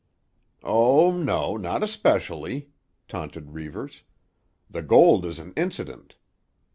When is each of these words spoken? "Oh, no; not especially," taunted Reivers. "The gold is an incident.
"Oh, 0.63 1.15
no; 1.15 1.57
not 1.57 1.83
especially," 1.83 2.71
taunted 3.07 3.51
Reivers. 3.51 4.01
"The 4.67 4.81
gold 4.81 5.25
is 5.25 5.37
an 5.37 5.53
incident. 5.55 6.15